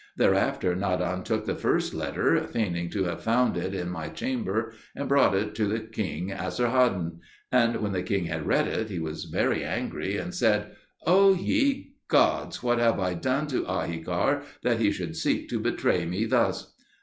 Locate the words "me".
16.03-16.25